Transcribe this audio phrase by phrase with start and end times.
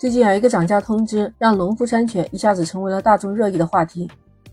[0.00, 4.10] 最近有一个涨价通知，让农夫山泉一下子成为了大众热议的话题。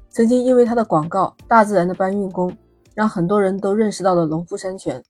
[0.10, 2.54] 曾经因为它的广告“大自然的搬运工”，
[2.94, 5.02] 让很多人都认识到了农夫山泉。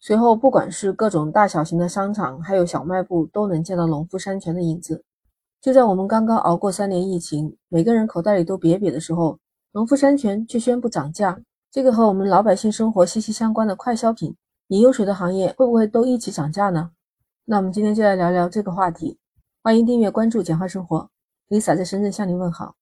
[0.00, 5.04] 随后，不管是各种大小型的商场，还有小卖部，都能见到农夫山泉的影子。
[5.62, 9.38] 就在我们刚刚熬过三年疫情，每个人口袋里都瘪瘪的时候，
[9.74, 11.38] 农夫山泉却宣布涨价。
[11.70, 14.34] 这个和我们老百姓生活息息相关的快消品
[14.70, 16.90] 饮用水的行业，会不会都一起涨价呢？
[17.44, 19.18] 那我们今天就来聊聊这个话题。
[19.66, 21.08] 欢迎订阅关注简化生活
[21.48, 22.76] ，Lisa 在深圳向您问好。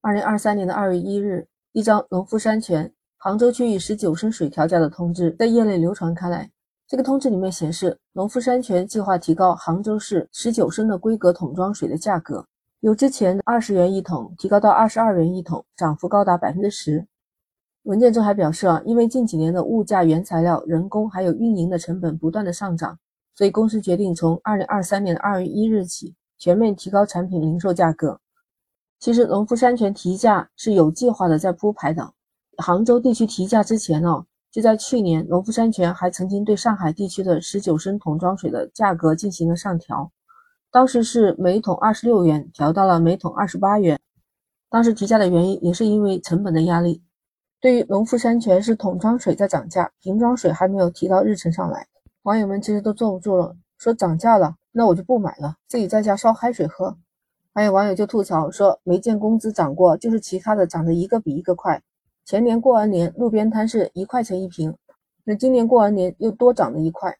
[0.00, 6.50] 二零二三年的二月一日，一张农夫山泉杭州区域十九升水调价的通知在业内流传开来。
[6.88, 12.46] 这个通知里面显示，农夫山泉计划提高杭州市十九升的规格桶装水的价格，
[12.80, 17.06] 由之前二十元一桶提高到二十二元一桶，涨幅高达百分之十。
[17.82, 22.98] 文件中还表示啊，因为近几年的物价、原材料、人工还有运营的成本不断的上涨。
[23.34, 28.20] 所以公司决定从二零二三年的二月一日起全面提高产品零售价格。
[29.00, 32.12] 其实农夫山泉提价是有计划的在铺排的。
[32.58, 40.10] 杭州地区提价之前呢，就在去年，农夫山泉还曾经对上海地区的十九升桶装水的价格进行了上调，
[40.70, 43.98] 当时是每桶二十六元调到了每桶二十八元。
[44.70, 47.02] 当时提价的原因也是因为成本的压力。
[47.60, 51.86] 对于农夫山泉是桶装水在涨价，瓶装水还没有提到日程上来。
[52.24, 56.96] 网友们其实都坐不住了，说涨价了，那我就不买了，自己在家烧开水喝。
[57.52, 61.82] 还有网友就吐槽说，没见工资涨过，就是其他的涨得一个比一个快。
[62.24, 64.74] 前年过完年，路边摊是一块钱一瓶，
[65.22, 67.14] 那今年过完年又多涨了一块。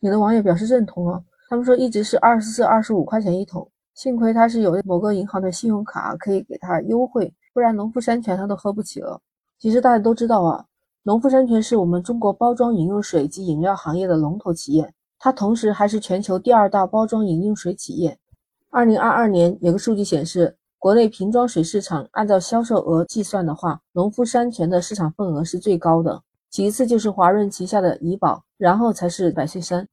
[0.00, 9.18] 有的网友表示认同了，他们说一直是二十四、二十五块钱一桶，幸亏他是有某个银行的信用卡可以给他优惠，不然农夫山泉他都喝不起了。
[9.58, 10.66] 其实大家都知道啊。
[11.04, 18.16] 农夫山泉是我们中国包装饮用水及饮料行业的龙头企业，它同时还是全球第二大包装饮用水企业。
[18.70, 29.88] 二零二二年有个数据显示，国内瓶装水市场按照销售额计算的话，农夫山泉的市场份额是最高的，其次就是华润旗下的怡宝，然后才是百岁山。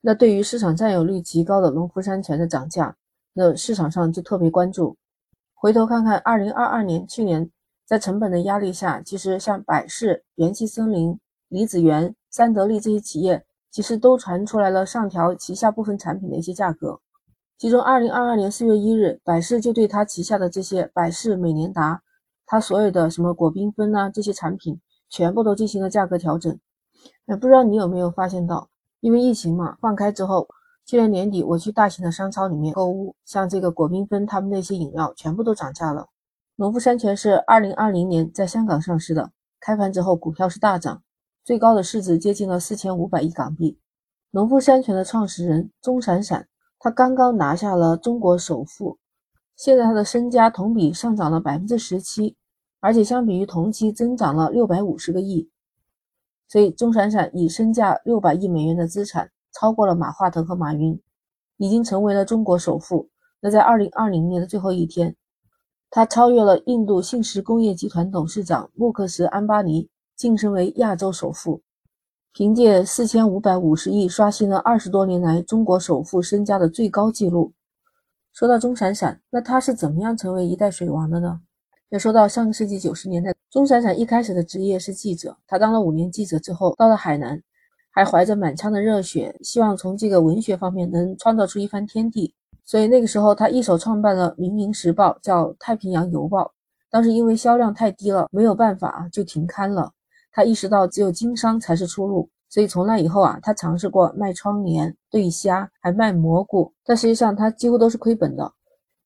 [0.00, 2.96] 那对于市场占有率极高的农夫山泉的涨价，
[3.32, 4.96] 那市场上就特别关注。
[5.54, 7.48] 回头看看二零二二年，去年。
[7.88, 11.18] 在成本的压力下，其实像百事、元气森林、
[11.48, 17.00] 李子园、三得利这些企业，其实都传出来了上调旗下部分产品的一些价格。
[17.56, 22.02] 其中，二零二二年四月一日，百事就对它旗下的这些百事美年达，
[22.44, 24.78] 它所有的什么果缤纷啊这些产品，
[25.08, 26.60] 全部都进行了价格调整。
[27.24, 28.68] 那不知道你有没有发现到，
[29.00, 30.46] 因为疫情嘛，放开之后，
[30.84, 36.08] 去年年底我去大型的商超里面购物，像这个果缤纷他们那些饮料，全部都涨价了。
[36.60, 39.30] 农夫山泉是二零二零年在香港上市的，
[39.60, 41.04] 开盘之后股票是大涨，
[41.44, 43.78] 最高的市值接近了四千五百亿港币。
[44.32, 46.48] 农夫山泉的创始人钟闪闪，
[46.80, 48.98] 他刚刚拿下了中国首富，
[49.54, 52.34] 现在他的身家同比上涨了百分之十七，
[52.80, 55.48] 而且相比于同期增长了六百五十个亿。
[56.48, 61.00] 所以钟闪闪以身价六百亿美元的资产，超过了马化腾和马云，
[61.56, 63.08] 已经成为了中国首富。
[63.40, 65.14] 那在二零二零年的最后一天。
[65.90, 71.62] 他超越了印度信实工业集团董事长穆克什·安巴尼，晋升为亚洲首富，
[72.34, 77.52] 凭借四千五百五十亿刷新了二十多年来中国首富身家的最高纪录。
[78.34, 81.40] 说到钟闪闪，那他是怎么样成为一代水王的呢？
[81.88, 87.42] 要说到上个世纪九十年代，钟闪闪一开始的职业是记者，他当了五年记者之后，到了海南，
[87.90, 92.34] 还怀着满腔的热血，希望从这个文学方面能创造出一番天地。
[92.68, 96.44] 所以那个时候，他一手创办了《明明时报》，叫《太平洋邮报》。
[96.90, 99.90] 当时因为销量太低了，没有办法就停刊了。
[100.30, 108.52] 他意识到只有经商才是出路，所以从那以后啊，他尝试过卖窗帘、对虾，还卖蘑菇，但实际上他几乎都是亏本的。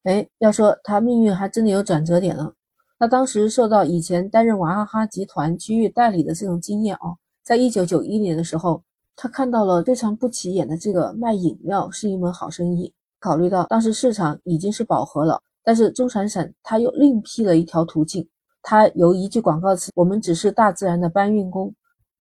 [0.03, 2.53] 哎，要说他命运还真的有转折点了。
[2.99, 8.83] 他当时受到以前担任娃哈哈集团区域代理的这种经验哦，在一九九一年的时候，
[9.15, 12.93] 他看到了非常不起眼的这个卖饮料是一门好生意。
[13.22, 18.28] 考虑到当时市场已经是饱和了，但是钟闪闪他又另辟了一条途径，
[18.62, 21.72] 他由一句广告词“我们只是大自然的搬运工”，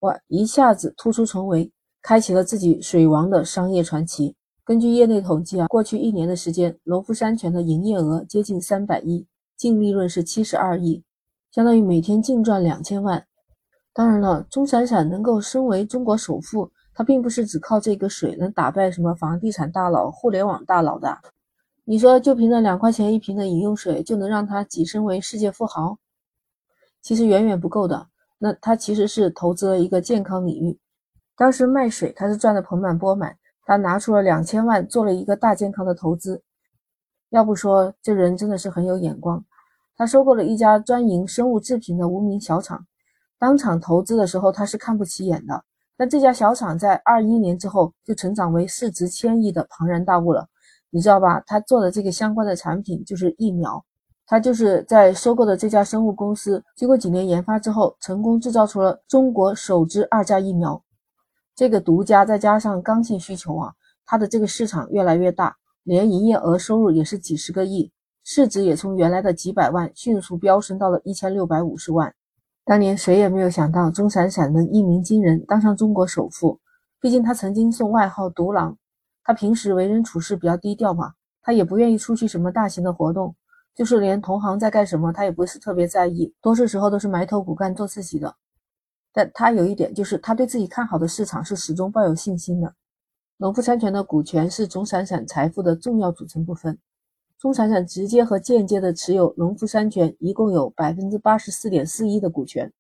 [0.02, 1.72] 哇，一下子突出重围，
[2.04, 4.36] 开启了自己水王的商业传奇。
[4.64, 9.26] 根据业内统计啊，过去一年的时间，农夫山泉的营业额接近三百亿，
[9.58, 11.04] 净利润是七十二亿，
[11.52, 13.26] 相当于每天净赚两千万。
[13.92, 16.72] 当然了，钟闪闪能够身为中国首富。
[16.94, 21.18] 他并不是只靠这个水能打败什么房地产大佬、互联网大佬的。
[21.84, 25.98] 你说，就凭那两块钱一瓶的饮用水，就能让他跻身为世界富豪？
[27.02, 28.08] 其实远远不够的。
[28.38, 30.80] 那他其实是投资了一个健康领域。
[31.36, 33.38] 当时卖水，他是赚得盆满钵满。
[33.66, 36.42] 他拿出了两千万，做了一个大健康的投资。
[37.30, 39.44] 要不说这人真的是很有眼光。
[39.96, 42.86] 他收购了一家专营生物制品的无名小厂，
[43.38, 45.64] 当场投资的时候他是看不起眼的，
[46.02, 50.48] 那这家小厂在二一年之后就成长为市值千亿的庞然大物了。
[50.90, 51.40] 你知道吧？
[51.46, 53.86] 他做的这个相关的产品就是疫苗。
[54.26, 60.84] 他就是在收购的这家生物公司，经过几年研发之后，成功制造出了中国首支二价疫苗。
[61.56, 63.72] 这个独家再加上刚性需求啊，
[64.04, 67.92] 它的这个市场越来越大，年营业额收入也是几十个亿，
[68.24, 72.12] 市值也从原来的几百万迅速飙升到了一千六百五十万。
[72.64, 76.60] 当年谁也没有想到钟闪闪能一鸣惊人，当上中国首富。
[77.00, 78.78] 毕竟他曾经送外号“独狼”，
[79.26, 83.36] 他平时为人处事比较低调嘛，他也不愿意出去什么大型的活动。
[83.74, 88.36] 就是连同行在干什么，他也不是特别在意，多数时候都是埋头苦干做自己的。
[89.14, 92.76] 但他有一点，就是他对自己看好的市场是始终抱有信心的。
[93.38, 96.78] 农夫山泉的股权是钟闪闪财富的重要组成部分，
[97.42, 102.72] 钟闪闪直接和间接的持有农夫山泉，一共有百分之八十四点四一的股权。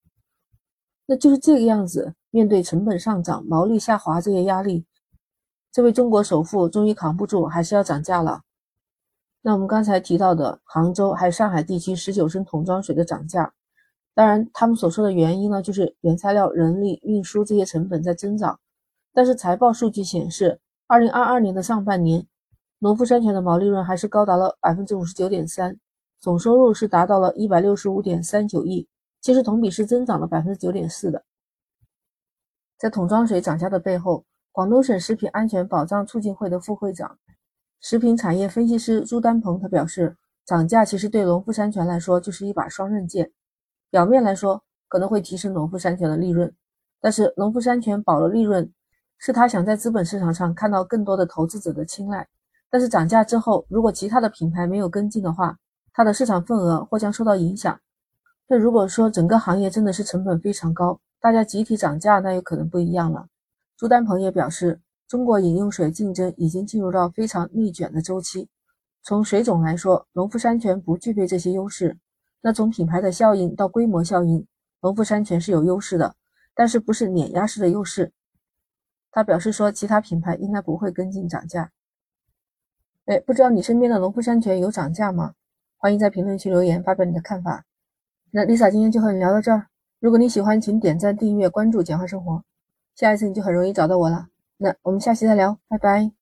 [1.07, 4.85] 那就是这个样子，面对成本上涨、毛利下滑这些压力，
[5.71, 8.43] 这位中国首富终于扛不住，还是要涨价了。
[9.41, 13.51] 那我们刚才提到的杭州还有上海地区十九升桶装水的涨价，
[14.13, 18.59] 当然他们所说的原因呢，就是原材料、人力、运输这些成本在增长。
[19.11, 22.27] 但是财报数据显示，二零二二年的上半年，
[22.83, 25.77] 农夫山泉的毛利润还是高达了百分之五十九点三，
[26.19, 28.87] 总收入是达到了一百六十五点三九亿，
[29.21, 31.23] 其实同比是增长了百分之九点四的。
[32.79, 37.19] 在桶装水涨价的背后，广东省食品安全保障促进会的副会长。
[37.81, 43.31] 食品产业分析师朱丹鹏他表示，涨价其实对农夫山泉来说就是一把双刃剑。
[43.91, 46.51] 表面来说可能会提升农夫山泉的利润，
[46.99, 48.73] 但是农夫山泉保了利润，
[49.19, 52.27] 是他想在资本市场上看到更多的投资者的青睐。
[52.71, 55.59] 但是涨价之后，如果其他的品牌没有跟进的话，
[55.93, 57.79] 它的市场份额或将受到影响。
[58.47, 63.27] 那如果说整个行业真的是成本非常高，大家集体涨价，那有可能不一样了。
[63.77, 64.81] 朱丹鹏也表示。
[65.07, 68.47] 中国饮用水竞争已经进入到非常内卷的周期。
[69.03, 71.97] 从水种来说，农夫山泉不具备这些优势。
[72.39, 74.47] 那从品牌的效应到规模效应，
[74.81, 76.15] 农夫山泉是有优势的，
[76.55, 78.13] 但是不是碾压式的优势。
[79.11, 81.71] 他表示说，其他品牌应该不会跟进涨价。
[83.11, 85.33] 哎，不知道你身边的农夫山泉有涨价吗？
[85.77, 87.65] 欢迎在评论区留言发表你的看法。
[88.31, 89.67] 那 Lisa 今天就和你聊到这儿。
[89.99, 92.41] 如果你喜欢，请点赞、订阅、关注“简化生活”，
[92.95, 94.27] 下一次你就很容易找到我了。
[94.55, 96.20] 那我们下期再聊，拜拜。